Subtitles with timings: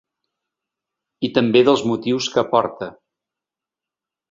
[1.29, 2.91] I també dels motius que aporta.